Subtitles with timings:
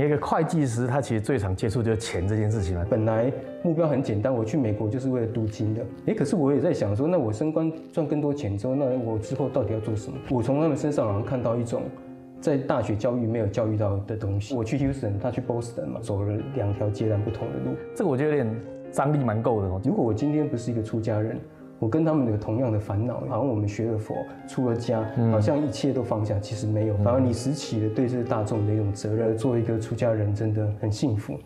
[0.00, 2.82] 一个会计师，他其实最常接触就是钱这件事情嘛。
[2.88, 3.30] 本来
[3.62, 5.84] 目标很简单，我去美国就是为了镀金的。
[6.06, 10.16] 哎，可是我也在想说，那我升官赚更多钱之后，那我之后到底要做什么？
[10.30, 11.82] 我从他们身上好像看到一种
[12.40, 14.54] 在大学教育没有教育到的东西。
[14.54, 17.76] 我去 Houston，他去 Boston 嘛，走了两条截然不同的路。
[17.94, 19.78] 这个我觉得有点张力蛮够的哦。
[19.84, 21.38] 如果我今天不是一个出家人。
[21.82, 24.14] 我跟他们有同样的烦恼，好像我们学了佛，
[24.46, 31.36] 出了家，好像一切都放下，其实没有，反而你拾起了对这个大众的一种责任，做一个出家人真的很幸福。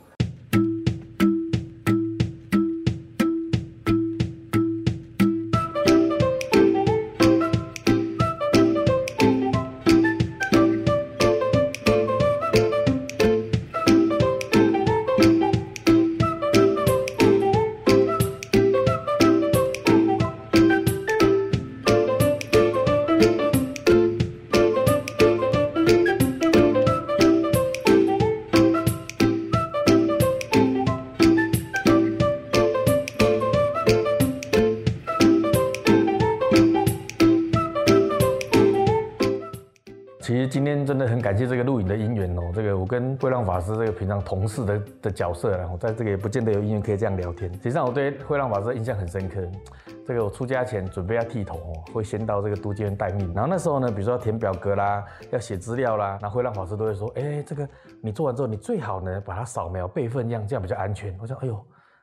[40.57, 47.53] 今天真的很感谢这个录影的姻缘哦，这个我跟慧浪法师这个平常同事的的角色，然后在这个也不见得有姻缘可以这样聊天。
[47.53, 49.47] 实际上我对慧浪法师印象很深刻，
[50.07, 57.69] 这个我出家前准备要剃头哦，会先到这个都监院待命，然后那时候呢，比如说要填表格啦，要写资料啦，然后慧浪法师都会说，哎，这个
[58.01, 61.15] 你做完之后，你最好呢把它扫描备份，这样这样比较安全。
[61.21, 61.55] 我想，哎呦，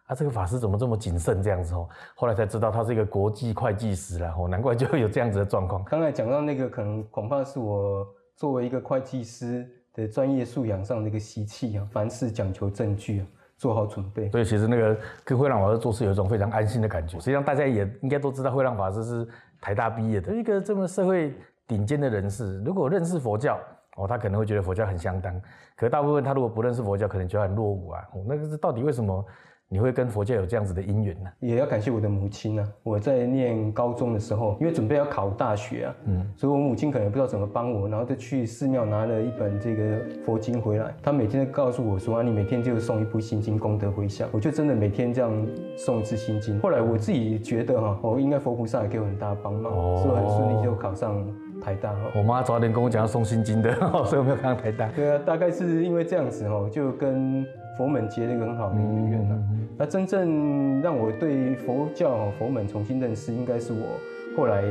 [0.05, 1.89] 啊这个法师怎么这么谨慎这样子哦？
[2.13, 5.83] 后来才知道他是一个国际会计师啦，哦，难怪就会有这样子的状况。
[5.85, 8.05] 刚才讲到那个，可能恐怕是我。
[8.35, 14.29] 作为一个会计师的专业素养上的一个习气啊，凡事讲求证据啊，做好准备。
[14.31, 17.19] 所以其实那个跟慧浪法师做事有一种非常安心的感觉。
[17.19, 19.27] 实际上大家也应该都知道，慧浪法师是
[19.61, 21.33] 台大毕业的一个这么社会
[21.67, 22.61] 顶尖的人士。
[22.63, 23.59] 如果认识佛教
[23.95, 25.33] 哦，他可能会觉得佛教很相当；
[25.77, 28.03] 可大部分他如果不认识佛教，可能觉得很落伍啊。
[28.27, 29.23] 那个是到底为什么？
[29.73, 31.29] 你会跟佛教有这样子的因缘呢？
[31.39, 32.73] 也要感谢我的母亲呢。
[32.83, 40.93] 我在念高中的时候，因为准备要考大学啊，嗯，所以我母亲可能不知道怎么帮我，然后就去寺庙拿了一本这个佛经回来。
[41.01, 44.29] 她每天都告诉我说啊，你每天就送一部心经，功德回向。
[44.31, 45.31] 我就真的每天这样
[45.75, 46.59] 送一次心经。
[46.59, 51.25] 后来我自己觉得哈，我应该佛菩萨也给我很大帮忙，所以很顺利就考上
[51.59, 51.95] 台大。
[52.15, 53.73] 我妈早点跟我讲要送心经的，
[54.05, 54.87] 所以我没有考上台大。
[54.89, 57.43] 对啊，大概是因为这样子哈，就跟。
[57.77, 59.39] 佛门结了一个很好的姻缘了。
[59.77, 63.79] 那真正让我对佛教、佛门重新认识，应该是我
[64.37, 64.63] 后来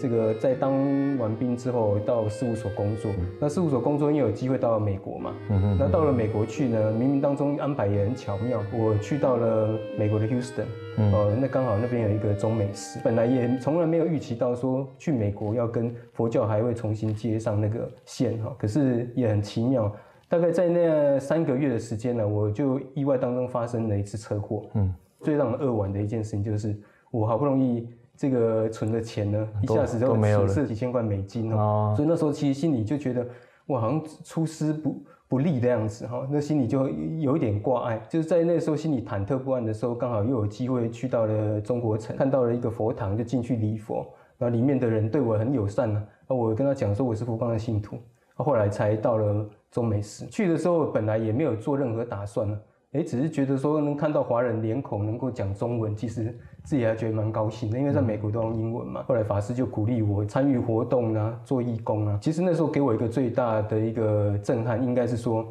[0.00, 0.72] 这个在当
[1.18, 3.10] 完兵之后到事务所工作。
[3.38, 5.34] 那事务所工作，因为有机会到了美国嘛。
[5.78, 8.62] 那到了美国去呢，冥冥当中安排也很巧妙。
[8.72, 10.64] 我去到了美国的 Houston，
[10.96, 12.98] 呃，那刚好那边有一个中美师。
[13.04, 18.54] 本来也从来没有预期到说去美国要跟佛教还会重新接上那个线哈。
[18.58, 19.94] 可是也很奇妙。
[20.28, 24.64] 大概在那三个月的时间呢，我就意外当中发生了一次车祸。
[24.74, 26.76] 嗯，最让人扼腕的一件事情就是，
[27.10, 31.94] 我好不容易这个存的钱呢，一下子就损失几千块美金哦。
[31.96, 33.26] 所以那时候其实心里就觉得，
[33.66, 36.26] 我好像出师不不利的样子哈。
[36.30, 44.06] 那心里就有一点挂碍，就是在那时候心里忐忑不安的时候，刚好又有机会去到了中国城，看到了一个佛堂，就进去礼佛。
[44.38, 47.96] 然后里面的人对我很友善呢，啊，我跟他讲说我是佛光的信徒。
[48.34, 52.58] 后来才到了中美事，去的时候本来也没有做任何打算呢，
[52.92, 56.34] 哎，只是觉得说能看到华人脸孔，能够讲中文，其实
[56.64, 59.02] 自己还觉得蛮高兴的，因为在美国都用英文嘛。
[59.06, 62.18] 后来法师就鼓励我参与活动啊，做义工啊。
[62.22, 65.46] 其实那时候给我一个最大的一个震撼，应该是说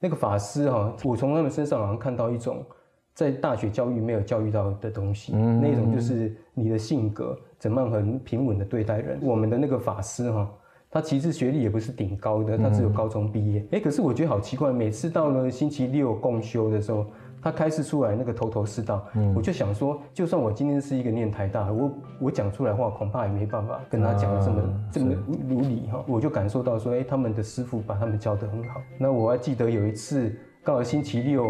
[0.00, 2.64] 那个法师哈，我从他们身上好像看到一种
[3.12, 9.18] 在大学教育没有教育到的东西，那种就是你的性格怎么样很平稳的对待人。
[9.22, 10.50] 我们的那个法师哈。
[10.96, 13.62] 他其实学历也不是顶高的，他只有高中毕业。
[13.72, 17.04] 哎，可是我觉得好奇怪，每次到了星期六共修的时候，
[17.42, 25.14] 他开示出来那个头头是道，我就想说，就算我今天是一个念台大，我我讲出来话，恐怕也没办法跟他讲的这么这么
[25.46, 26.02] 如理哈。
[26.08, 28.80] 我就感受到说，哎，他们的师傅把他们教得很好。
[28.96, 30.34] 那我还记得有一次，
[30.64, 31.44] 刚好星期六，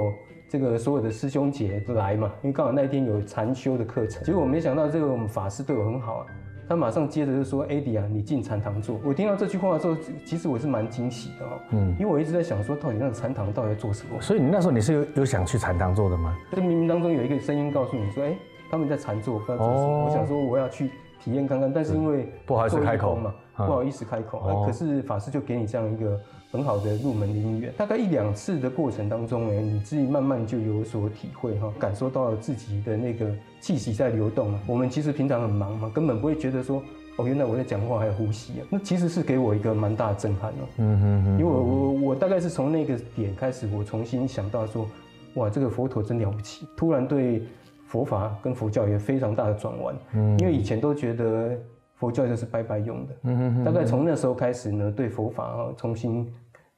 [0.49, 6.27] 这个所有的师兄姐来嘛，因为刚好那一天有禅修的课程，结果没想到这个我们法师对我很好啊。
[6.69, 11.51] 他马上接着就说：“艾迪啊，你进禅堂坐。”我听到这句话的时候，其实我是蛮惊喜的哦。
[11.71, 14.21] 嗯，因为我一直在想说，到底那个禅堂到底在做什么？
[14.21, 16.37] 所以你那时候你是有有想去禅堂坐的吗？
[16.51, 18.37] 这冥冥当中有一个声音告诉你说：“哎，
[18.71, 20.91] 他们在禅坐，不知道做什么。”我想说我要去
[21.21, 24.65] 体验看看，但是因为不好意思开口嘛，不好意思开口。
[24.67, 26.19] 可是法师就给你这样一个。
[26.53, 33.27] 很好的入门的音乐，大概一两次的过程当中，哎，你自己慢慢就有所体会哈，感受到了自己的那个
[33.61, 34.59] 气息在流动。
[34.65, 36.81] 我们其实平常很忙嘛，根本不会觉得说
[37.17, 40.65] 哦，原来我在讲话还有呼吸啊，那其实是给我一个蛮大的震撼哦。
[40.79, 41.31] 嗯哼哼。
[41.33, 44.89] 因为我我我大概是从那个点开始，我重新想到说，
[45.35, 47.43] 哇，这个佛陀真了不起，突然对
[47.87, 49.95] 佛法跟佛教有非常大的转弯。
[50.15, 50.39] 嗯。
[50.39, 51.59] 因为以前都觉得
[51.97, 53.65] 佛教就是拜拜用的。
[53.65, 56.33] 大概从那时候开始呢，对佛法啊重新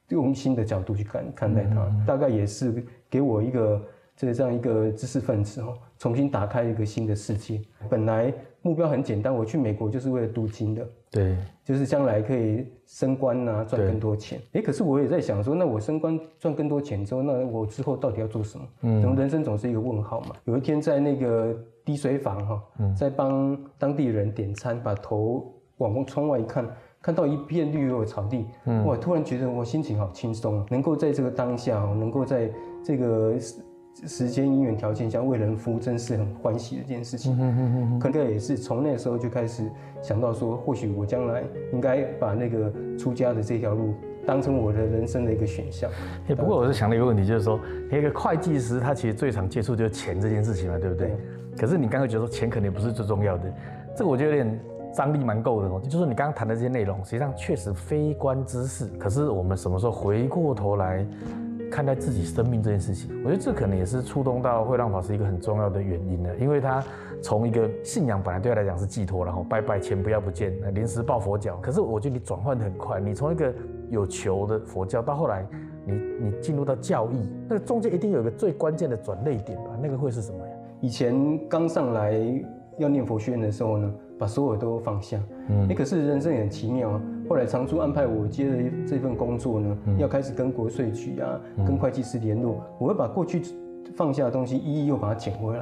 [0.09, 3.81] 用新的角度去看看待它，大概也是给我一个。
[4.19, 7.61] 这个这样一个知识分子哦，重新打开一个新的世界。
[7.89, 14.39] 本来目标很简单，我去美国就是为了读经的，对，就是将来可以升官啊，赚更多钱。
[14.53, 18.65] 哎，可是我也在想说，那我升官赚更多钱之后，那我之后到底要做什么？
[18.81, 20.35] 嗯，人生总是一个问号嘛？
[20.45, 22.61] 有一天在那个滴水坊哈，
[22.95, 26.69] 在帮当地人点餐，把头往窗外一看，
[27.01, 28.95] 看到一片绿油的草地，嗯哇！
[28.95, 32.51] 突然觉得我心情好轻松，能够在这个当下，能够在
[32.83, 33.35] 这个。
[34.05, 37.37] 时间因缘条件下为人服务，真是很欢喜的一件事情。
[37.99, 39.69] 可能也是从那时候就开始
[40.01, 41.43] 想到说，或许我将来
[41.73, 43.93] 应该把那个出家的这条路
[44.25, 45.91] 当成我的人生的一个选项。
[46.29, 47.59] 哎，不过我是想了一个问题，就是说，
[47.91, 51.13] 一个会计师他其实最常接触就是钱这件事情嘛，对不对？
[51.57, 53.53] 可是你刚刚觉得说钱肯定不是最重要的，
[53.97, 54.59] 这个我觉得有点
[54.93, 55.81] 张力蛮够的哦。
[55.89, 58.87] 就是你刚刚谈的这些内容，实际上确实非关之事。
[58.97, 61.05] 可是我们什么时候回过头来？
[61.69, 66.29] 看待自己生命这件事情，我觉得这可能也是触动到会让法师一个很重要的原因呢。
[66.39, 66.83] 因为他
[67.21, 71.57] 从一个信仰本来对他来讲是寄托，然后拜拜钱不要不见，临时抱佛脚。
[71.61, 73.53] 可是我觉得你转换的很快，你从一个
[73.89, 75.45] 有求的佛教到后来，
[75.85, 79.77] 你你进入到教义，那个中间一定有一个最关键的转捩点吧？
[79.81, 80.53] 那个会是什么呀？
[80.81, 82.13] 以前刚上来
[82.77, 85.19] 要念佛学院的时候呢，把所有都放下。
[85.49, 87.01] 嗯，哎，可是人生也很奇妙啊。
[87.29, 93.39] 后来常驻安排我接了这份工作呢，要开始跟国税局啊、跟会计师联络，我会把过去
[93.95, 95.61] 放下的东西一一又把它捡回来。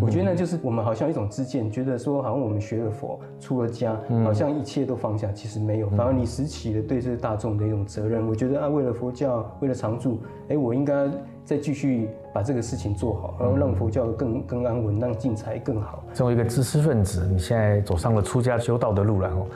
[0.00, 8.26] 我觉得呢，就是我们好像一种知见，觉得说好像我们学了佛、出了家，好像一切都放下，其实没有，反而你拾起了对这个大众的一种责任。
[8.26, 11.08] 我觉得啊，为了佛教，为了常住，哎，我应该
[11.44, 16.02] 再继续把这个事情做好，然后让佛教更更安稳，让进财更好。
[16.12, 19.46] 作为一个知识分子，你现在走上了出家修道的路，了哦。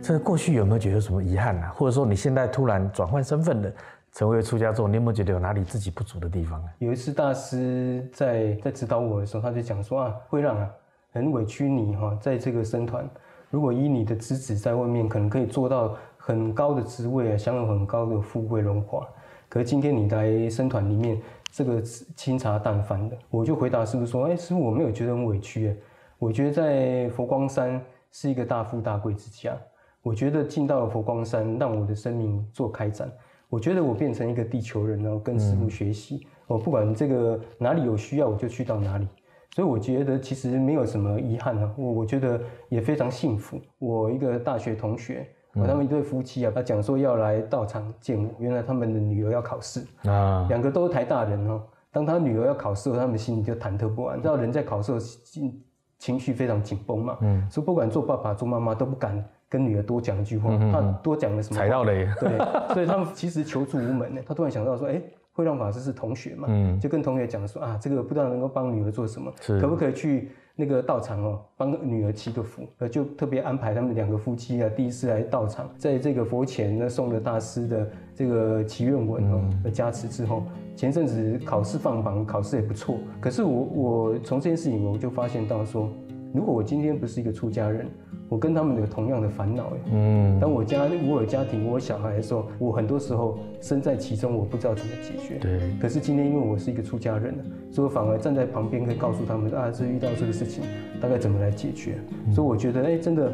[0.00, 1.72] 这个过去有没有觉得什么遗憾啊？
[1.76, 3.70] 或者说你现在突然转换身份了，
[4.12, 6.68] 成为出家之后，你有没有觉得有哪里自己不足的地方啊？
[6.78, 10.70] 有一次大师在在指导我的时候，他就讲说啊，会让啊
[11.12, 13.08] 很委屈你哈，在这个僧团，
[13.50, 19.06] 如果以你的资质在外面可能可以做到很高的职位啊，享有很高的富贵荣华，
[19.48, 21.20] 可是今天你来僧团里面，
[21.50, 25.76] 这个清茶淡饭的，我就回答师傅说，哎，师傅我没有觉得很委屈哎，
[26.18, 27.80] 我觉得在佛光山
[28.10, 29.56] 是一个大富大贵之家。
[30.02, 33.10] 我觉得进到了佛光山，让我的生命做开展。
[33.52, 36.26] 我觉得我变成一个地球人，然后跟师傅学习。
[36.46, 39.06] 我不管这个哪里有需要，我就去到哪里。
[39.50, 41.70] 所以我觉得其实没有什么遗憾啊。
[41.76, 42.40] 我我觉得
[42.70, 43.60] 也非常幸福。
[43.78, 48.30] 我一个大学同学，他们一对夫妻啊，他讲说要来道场见我。
[48.38, 51.62] 原来他们的女儿要考试啊，两个都是台大人哦。
[51.90, 54.18] 当他女儿要考试，他们心里就忐忑不安。
[54.18, 55.62] 知道人在考试情
[55.98, 57.18] 情绪非常紧绷嘛？
[57.20, 59.22] 嗯，所以不管做爸爸做妈妈都不敢。
[59.52, 61.56] 跟女儿多讲一句话，他多讲了什么？
[61.60, 62.08] 踩到雷。
[62.18, 62.38] 对，
[62.72, 64.20] 所以他们其实求助无门呢。
[64.26, 64.98] 他突然想到说，哎，
[65.32, 72.62] 会让法师是同学嘛，嗯，就跟同学讲说啊，这个不知道能够帮女儿做什么，可不可以去那个道场哦，帮女儿祈个福？
[72.78, 80.44] 呃，就特别安排他们两个夫妻啊，第一次来道场，在这个佛前呢送了大师的这个祈愿文哦的加持之后，
[80.74, 82.96] 前阵子考试放榜，考试也不错。
[83.20, 85.90] 可是我我从这件事情我就发现到说，
[86.32, 87.86] 如果我今天不是一个出家人。
[88.32, 95.34] 我跟他们有同样的烦恼哎，嗯，当我家我有家庭，我有小孩的时候，我很多时候身在其中，我不知道怎么解决。
[95.38, 95.60] 对。
[95.78, 97.34] 可是今天因为我是一个出家人
[97.70, 100.64] 所以我反而站在旁边可以告诉他们啊，这遇到这个事情，
[100.98, 101.98] 大概怎么来解决。
[102.34, 103.30] 所以我觉得哎，真的。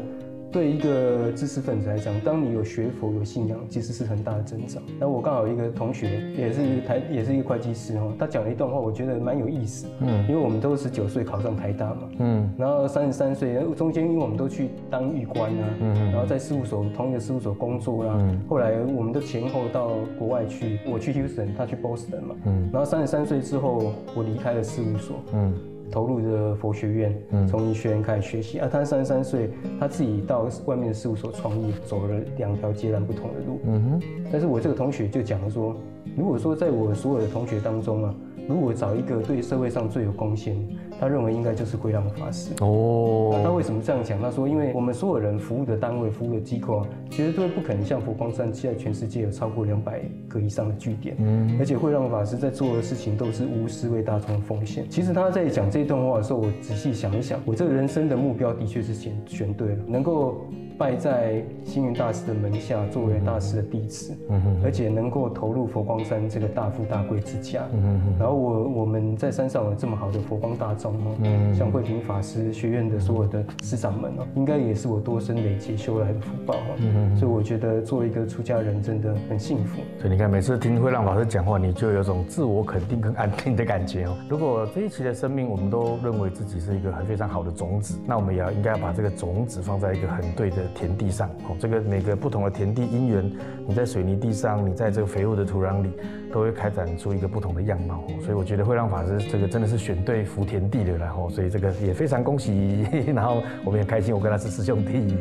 [0.51, 4.83] 对一个知识分子来讲，当你有学佛、有信仰，其实是很大的增长。
[4.99, 9.87] 那我刚好一个同学，也是台，也是一个会计师哦，他讲了一段话，我觉得蛮有意思。
[10.01, 25.53] 嗯，因为我们都十九岁考上台大嘛，嗯，然后三十三岁，中间因为我们都去当狱官啊，嗯然后在事务所同一个事务所工作啦，嗯，后来我们都前后到国外去，我去 Houston，他去 Boston 嘛，嗯，然后三十三岁之后，我离开了事务所，嗯。
[25.91, 28.59] 投入的佛学院，从医学院开始学习。
[28.59, 33.61] 啊，他三十三岁，他自己到外面的事务所创业，走了两条截然不同的路。
[33.65, 34.03] 嗯哼。
[34.31, 35.77] 但是我这个同学就讲说，
[36.17, 38.15] 如果说在我所有的同学当中啊。
[38.49, 40.57] 如果找一个对社会上最有贡献，
[40.99, 43.39] 他认为应该就是慧让法师哦。
[43.45, 44.19] 他为什么这样讲？
[44.23, 54.89] 他说，因为我们所有人服务的单位、服务的机构啊，绝对不可能像佛光山现在全世界有超过两百个以上的据点，嗯，而且慧让法师在做的事情都是无私为大众奉献。
[54.89, 60.41] 其实他在讲这段话的时候，我仔细想一想，我这个人生的目标的确是选选对了，能够。
[60.79, 67.65] 拜在星云大师的门下，作为大师的弟子，嗯而且能够投入佛光山这个大富大贵之家。
[67.73, 77.17] 嗯然后我我们在山上有这么好的佛光大众哦，像慧平法师学院的所有的师长们哦，应该也是我多生累劫修来的福报哦。
[77.19, 79.81] 所以我觉得做一个出家人真的很幸福。
[79.99, 84.17] 所以你看，每次听慧浪法师讲话，你就有种自我肯定跟安定的感觉哦。
[84.29, 91.57] 如果这一期的生命，我们都认为自己是一个很非常好的种子，那我们也要应该要把这个种子放在一个很对的田地上哦。
[91.59, 93.31] 这个每个不同的田地因缘，
[93.67, 95.91] 你在水泥地上，你在这个肥沃的土壤里，
[96.33, 98.05] 都会开展出一个不同的样貌。
[98.25, 105.17] 所以我觉得会让法师这个真的是选对福田地了，然后所以这个也非常恭喜， 然后我们也开心，我跟他是师兄弟。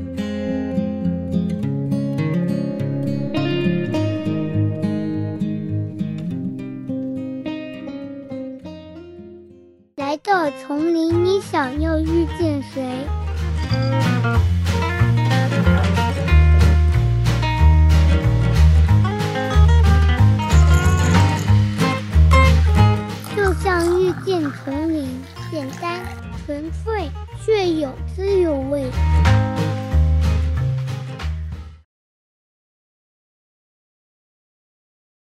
[9.98, 12.82] 来到丛林，你想要遇见谁？